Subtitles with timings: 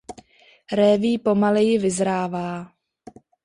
[0.71, 2.71] Réví pomaleji vyzrává.